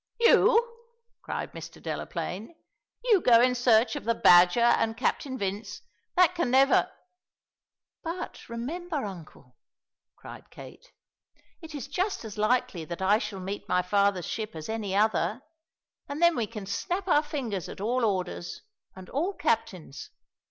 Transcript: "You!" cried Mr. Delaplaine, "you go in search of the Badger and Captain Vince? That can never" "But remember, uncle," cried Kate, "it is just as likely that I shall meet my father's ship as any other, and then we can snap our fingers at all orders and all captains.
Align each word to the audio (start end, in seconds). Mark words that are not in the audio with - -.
"You!" 0.19 0.67
cried 1.21 1.51
Mr. 1.51 1.79
Delaplaine, 1.79 2.55
"you 3.03 3.21
go 3.21 3.39
in 3.39 3.53
search 3.53 3.95
of 3.95 4.03
the 4.03 4.15
Badger 4.15 4.59
and 4.59 4.97
Captain 4.97 5.37
Vince? 5.37 5.81
That 6.15 6.33
can 6.33 6.49
never" 6.49 6.91
"But 8.03 8.49
remember, 8.49 9.05
uncle," 9.05 9.57
cried 10.15 10.49
Kate, 10.49 10.91
"it 11.61 11.75
is 11.75 11.87
just 11.87 12.25
as 12.25 12.35
likely 12.39 12.83
that 12.83 13.03
I 13.03 13.19
shall 13.19 13.39
meet 13.41 13.69
my 13.69 13.83
father's 13.83 14.25
ship 14.25 14.55
as 14.55 14.69
any 14.69 14.95
other, 14.95 15.43
and 16.09 16.19
then 16.19 16.35
we 16.35 16.47
can 16.47 16.65
snap 16.65 17.07
our 17.07 17.21
fingers 17.21 17.69
at 17.69 17.79
all 17.79 18.03
orders 18.03 18.63
and 18.95 19.07
all 19.07 19.33
captains. 19.35 20.09